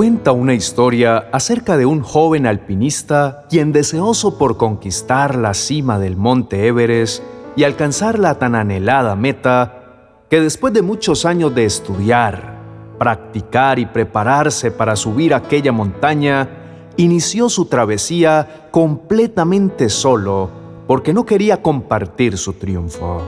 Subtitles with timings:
[0.00, 6.16] Cuenta una historia acerca de un joven alpinista quien deseoso por conquistar la cima del
[6.16, 7.22] monte Everest
[7.54, 12.56] y alcanzar la tan anhelada meta, que después de muchos años de estudiar,
[12.98, 16.48] practicar y prepararse para subir aquella montaña,
[16.96, 20.48] inició su travesía completamente solo
[20.86, 23.20] porque no quería compartir su triunfo.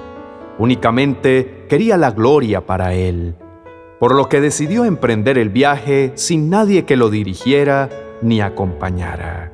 [0.58, 3.34] Únicamente quería la gloria para él,
[4.02, 7.88] por lo que decidió emprender el viaje sin nadie que lo dirigiera
[8.20, 9.52] ni acompañara.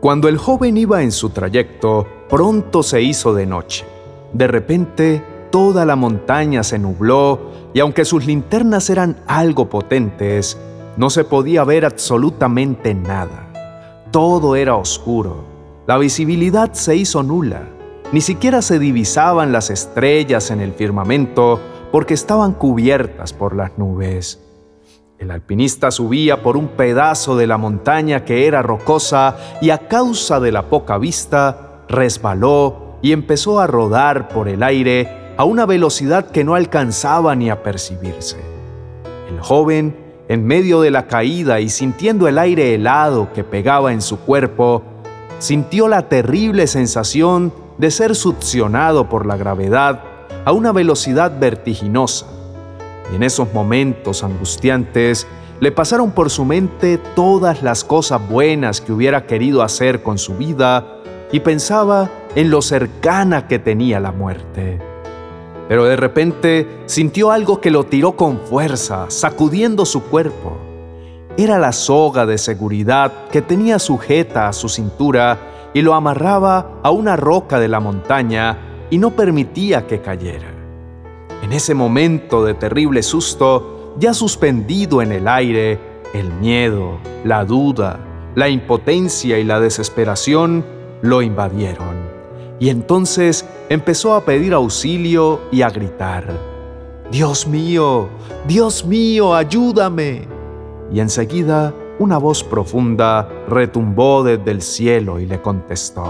[0.00, 3.84] Cuando el joven iba en su trayecto, pronto se hizo de noche.
[4.32, 7.40] De repente, toda la montaña se nubló
[7.74, 10.56] y aunque sus linternas eran algo potentes,
[10.96, 14.04] no se podía ver absolutamente nada.
[14.12, 15.44] Todo era oscuro.
[15.88, 17.68] La visibilidad se hizo nula.
[18.12, 21.58] Ni siquiera se divisaban las estrellas en el firmamento
[21.92, 24.42] porque estaban cubiertas por las nubes.
[25.18, 30.40] El alpinista subía por un pedazo de la montaña que era rocosa y a causa
[30.40, 36.30] de la poca vista resbaló y empezó a rodar por el aire a una velocidad
[36.30, 38.36] que no alcanzaba ni a percibirse.
[39.30, 39.96] El joven,
[40.28, 44.82] en medio de la caída y sintiendo el aire helado que pegaba en su cuerpo,
[45.38, 50.02] sintió la terrible sensación de ser succionado por la gravedad
[50.46, 52.24] a una velocidad vertiginosa
[53.12, 55.26] y en esos momentos angustiantes
[55.58, 60.36] le pasaron por su mente todas las cosas buenas que hubiera querido hacer con su
[60.36, 61.00] vida
[61.32, 64.78] y pensaba en lo cercana que tenía la muerte.
[65.68, 70.56] Pero de repente sintió algo que lo tiró con fuerza, sacudiendo su cuerpo.
[71.36, 75.38] Era la soga de seguridad que tenía sujeta a su cintura
[75.74, 80.50] y lo amarraba a una roca de la montaña y no permitía que cayera.
[81.42, 85.78] En ese momento de terrible susto, ya suspendido en el aire,
[86.14, 88.00] el miedo, la duda,
[88.34, 90.64] la impotencia y la desesperación
[91.02, 92.06] lo invadieron.
[92.58, 96.24] Y entonces empezó a pedir auxilio y a gritar,
[97.10, 98.08] Dios mío,
[98.46, 100.26] Dios mío, ayúdame.
[100.92, 106.06] Y enseguida una voz profunda retumbó desde el cielo y le contestó,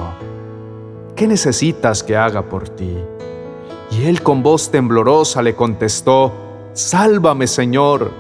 [1.17, 2.95] ¿qué necesitas que haga por ti?
[3.91, 6.33] Y él con voz temblorosa le contestó,
[6.75, 8.11] Sálvame, Señor.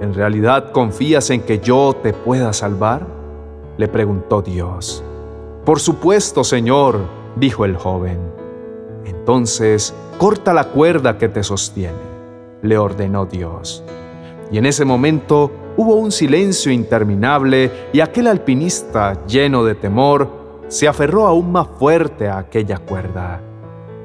[0.00, 3.06] ¿En realidad confías en que yo te pueda salvar?
[3.76, 5.04] Le preguntó Dios.
[5.64, 7.00] Por supuesto, Señor,
[7.36, 8.18] dijo el joven.
[9.04, 11.98] Entonces, corta la cuerda que te sostiene,
[12.62, 13.84] le ordenó Dios.
[14.50, 20.43] Y en ese momento hubo un silencio interminable y aquel alpinista, lleno de temor,
[20.74, 23.40] se aferró aún más fuerte a aquella cuerda.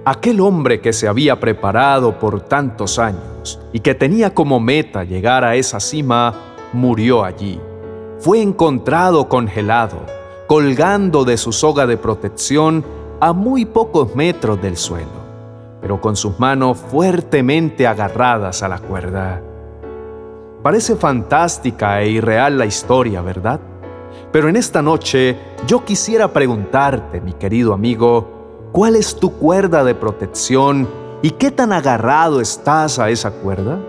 [0.06, 5.44] Aquel hombre que se había preparado por tantos años y que tenía como meta llegar
[5.44, 6.32] a esa cima,
[6.72, 7.60] murió allí.
[8.20, 9.98] Fue encontrado congelado,
[10.46, 12.86] colgando de su soga de protección
[13.20, 15.10] a muy pocos metros del suelo,
[15.82, 19.42] pero con sus manos fuertemente agarradas a la cuerda.
[20.62, 23.60] Parece fantástica e irreal la historia, ¿verdad?
[24.32, 25.38] Pero en esta noche
[25.68, 28.40] yo quisiera preguntarte, mi querido amigo,
[28.72, 30.88] ¿Cuál es tu cuerda de protección
[31.24, 33.80] y qué tan agarrado estás a esa cuerda?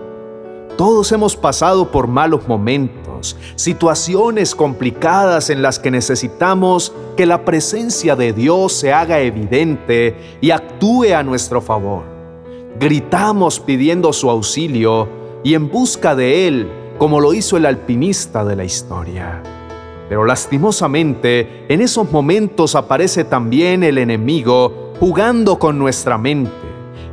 [0.75, 8.15] Todos hemos pasado por malos momentos, situaciones complicadas en las que necesitamos que la presencia
[8.15, 12.01] de Dios se haga evidente y actúe a nuestro favor.
[12.79, 15.07] Gritamos pidiendo su auxilio
[15.43, 19.43] y en busca de Él, como lo hizo el alpinista de la historia.
[20.11, 26.51] Pero lastimosamente, en esos momentos aparece también el enemigo jugando con nuestra mente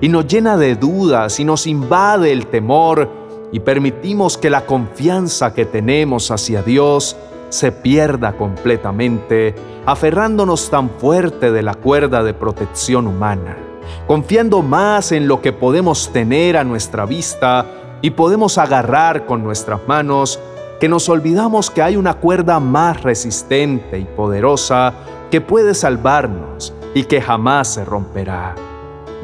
[0.01, 3.09] y nos llena de dudas y nos invade el temor
[3.53, 7.17] y permitimos que la confianza que tenemos hacia Dios
[7.51, 9.55] se pierda completamente,
[9.87, 13.57] aferrándonos tan fuerte de la cuerda de protección humana,
[14.09, 17.65] confiando más en lo que podemos tener a nuestra vista
[18.03, 20.41] y podemos agarrar con nuestras manos
[20.81, 24.95] que nos olvidamos que hay una cuerda más resistente y poderosa
[25.31, 28.55] que puede salvarnos y que jamás se romperá.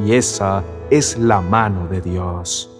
[0.05, 2.71] Y esa es la mano de Dios.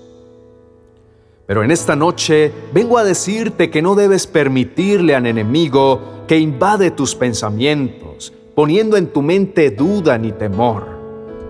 [1.47, 6.91] Pero en esta noche vengo a decirte que no debes permitirle al enemigo que invade
[6.91, 10.87] tus pensamientos, poniendo en tu mente duda ni temor.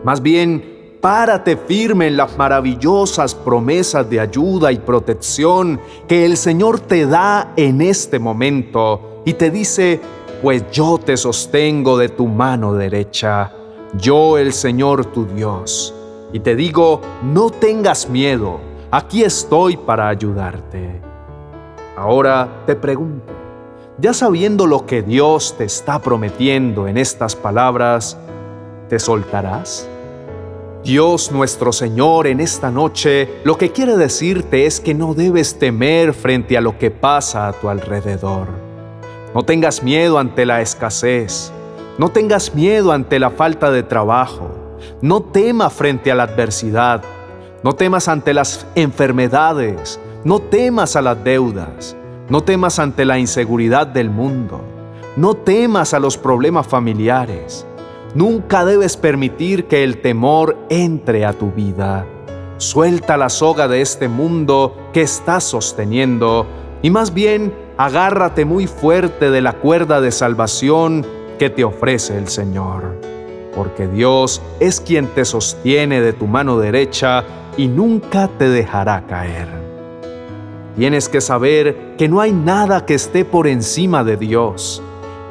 [0.02, 0.73] Más bien,
[1.04, 5.78] Párate firme en las maravillosas promesas de ayuda y protección
[6.08, 10.00] que el Señor te da en este momento y te dice,
[10.40, 13.52] pues yo te sostengo de tu mano derecha,
[13.92, 15.94] yo el Señor tu Dios.
[16.32, 18.58] Y te digo, no tengas miedo,
[18.90, 21.02] aquí estoy para ayudarte.
[21.98, 23.30] Ahora te pregunto,
[23.98, 28.16] ya sabiendo lo que Dios te está prometiendo en estas palabras,
[28.88, 29.86] ¿te soltarás?
[30.84, 36.12] Dios nuestro Señor en esta noche lo que quiere decirte es que no debes temer
[36.12, 38.48] frente a lo que pasa a tu alrededor.
[39.34, 41.50] No tengas miedo ante la escasez,
[41.96, 44.50] no tengas miedo ante la falta de trabajo,
[45.00, 47.02] no temas frente a la adversidad,
[47.62, 51.96] no temas ante las enfermedades, no temas a las deudas,
[52.28, 54.60] no temas ante la inseguridad del mundo,
[55.16, 57.66] no temas a los problemas familiares.
[58.14, 62.06] Nunca debes permitir que el temor entre a tu vida.
[62.58, 66.46] Suelta la soga de este mundo que estás sosteniendo
[66.80, 71.04] y más bien agárrate muy fuerte de la cuerda de salvación
[71.40, 73.00] que te ofrece el Señor.
[73.56, 77.24] Porque Dios es quien te sostiene de tu mano derecha
[77.56, 79.48] y nunca te dejará caer.
[80.76, 84.82] Tienes que saber que no hay nada que esté por encima de Dios.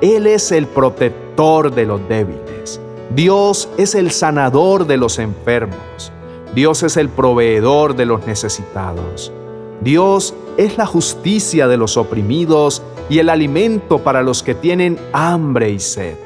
[0.04, 2.82] Él es el protector de los débiles.
[3.16, 6.12] Dios es el sanador de los enfermos.
[6.54, 9.32] Dios es el proveedor de los necesitados.
[9.80, 15.70] Dios es la justicia de los oprimidos y el alimento para los que tienen hambre
[15.70, 16.18] y sed.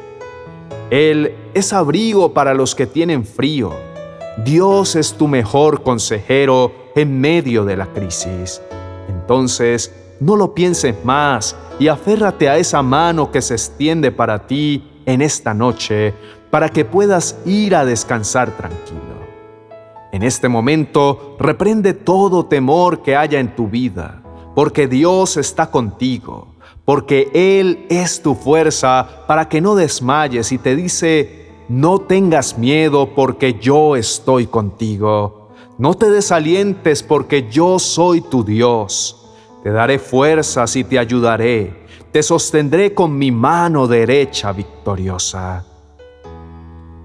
[0.89, 3.75] Él es abrigo para los que tienen frío.
[4.43, 8.59] Dios es tu mejor consejero en medio de la crisis.
[9.07, 14.83] Entonces, no lo pienses más y aférrate a esa mano que se extiende para ti
[15.05, 16.13] en esta noche
[16.49, 19.01] para que puedas ir a descansar tranquilo.
[20.11, 24.21] En este momento, reprende todo temor que haya en tu vida,
[24.55, 26.55] porque Dios está contigo,
[26.85, 33.13] porque Él es tu fuerza para que no desmayes y te dice, no tengas miedo
[33.13, 35.49] porque yo estoy contigo.
[35.77, 39.26] No te desalientes porque yo soy tu Dios.
[39.63, 41.85] Te daré fuerzas y te ayudaré.
[42.11, 45.65] Te sostendré con mi mano derecha victoriosa.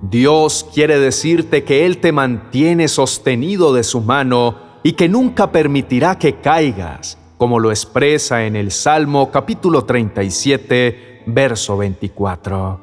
[0.02, 6.18] Dios quiere decirte que Él te mantiene sostenido de su mano y que nunca permitirá
[6.18, 12.80] que caigas, como lo expresa en el Salmo capítulo 37, verso 24.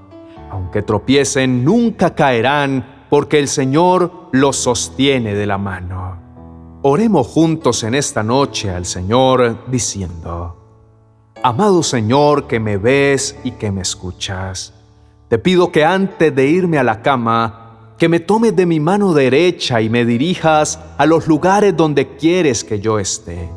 [0.50, 6.09] Aunque tropiecen, nunca caerán, porque el Señor los sostiene de la mano.
[6.92, 10.56] Oremos juntos en esta noche al Señor diciendo,
[11.44, 14.74] Amado Señor que me ves y que me escuchas,
[15.28, 19.14] te pido que antes de irme a la cama, que me tomes de mi mano
[19.14, 23.52] derecha y me dirijas a los lugares donde quieres que yo esté.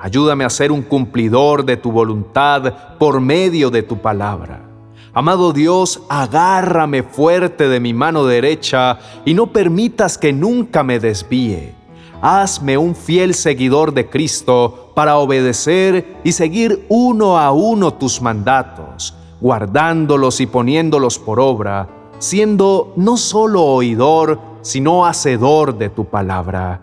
[0.00, 4.68] Ayúdame a ser un cumplidor de tu voluntad por medio de tu palabra.
[5.14, 11.85] Amado Dios, agárrame fuerte de mi mano derecha y no permitas que nunca me desvíe.
[12.22, 19.14] Hazme un fiel seguidor de Cristo para obedecer y seguir uno a uno tus mandatos
[19.40, 26.80] guardándolos y poniéndolos por obra, siendo no solo oidor, sino hacedor de tu palabra.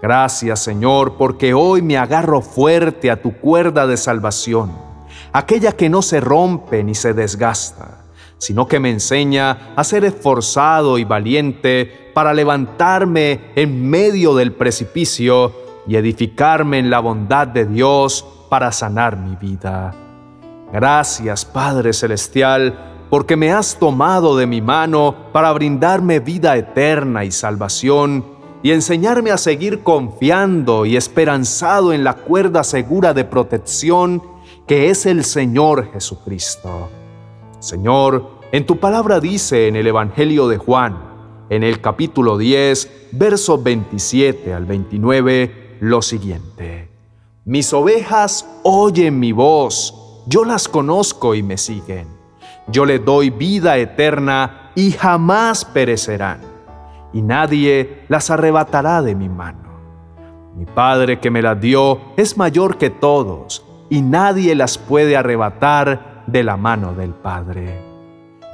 [0.00, 4.72] Gracias Señor, porque hoy me agarro fuerte a tu cuerda de salvación,
[5.32, 8.04] aquella que no se rompe ni se desgasta,
[8.38, 15.52] sino que me enseña a ser esforzado y valiente para levantarme en medio del precipicio
[15.86, 19.92] y edificarme en la bondad de Dios para sanar mi vida.
[20.72, 27.32] Gracias, Padre Celestial, porque me has tomado de mi mano para brindarme vida eterna y
[27.32, 28.24] salvación
[28.62, 34.22] y enseñarme a seguir confiando y esperanzado en la cuerda segura de protección
[34.66, 36.88] que es el Señor Jesucristo.
[37.58, 41.09] Señor, en tu palabra dice en el Evangelio de Juan,
[41.50, 46.88] en el capítulo 10, versos 27 al 29, lo siguiente.
[47.44, 52.06] Mis ovejas oyen mi voz yo las conozco y me siguen.
[52.68, 56.40] Yo les doy vida eterna y jamás perecerán,
[57.12, 59.70] y nadie las arrebatará de mi mano.
[60.54, 66.22] Mi Padre que me las dio es mayor que todos, y nadie las puede arrebatar
[66.28, 67.89] de la mano del Padre.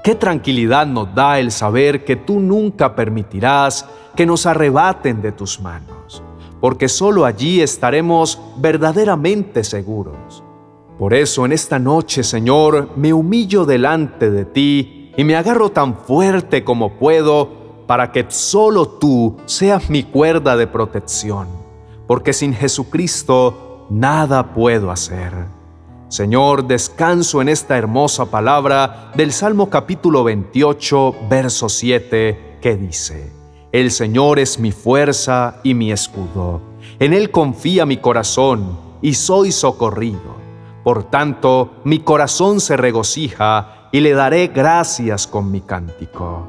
[0.07, 3.85] Qué tranquilidad nos da el saber que tú nunca permitirás
[4.15, 6.23] que nos arrebaten de tus manos,
[6.61, 10.45] porque solo allí estaremos verdaderamente seguros.
[10.97, 15.97] Por eso en esta noche, Señor, me humillo delante de ti y me agarro tan
[15.97, 21.49] fuerte como puedo para que solo tú seas mi cuerda de protección,
[22.07, 25.33] porque sin Jesucristo nada puedo hacer.
[26.09, 33.33] Señor, descanso en esta hermosa palabra del Salmo capítulo 28, verso 7, que dice,
[33.73, 36.61] El Señor es mi fuerza y mi escudo,
[37.01, 40.37] en Él confía mi corazón y soy socorrido.
[40.85, 46.49] Por tanto, mi corazón se regocija y le daré gracias con mi cántico.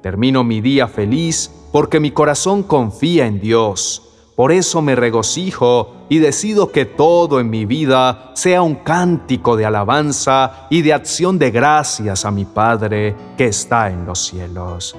[0.00, 4.15] Termino mi día feliz porque mi corazón confía en Dios.
[4.36, 9.64] Por eso me regocijo y decido que todo en mi vida sea un cántico de
[9.64, 14.94] alabanza y de acción de gracias a mi Padre que está en los cielos.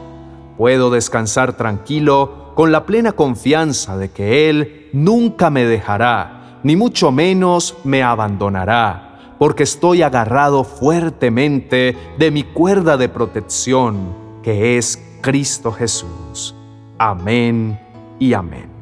[0.57, 7.11] Puedo descansar tranquilo con la plena confianza de que Él nunca me dejará, ni mucho
[7.11, 15.71] menos me abandonará, porque estoy agarrado fuertemente de mi cuerda de protección, que es Cristo
[15.71, 16.55] Jesús.
[16.97, 17.79] Amén
[18.17, 18.76] y amén.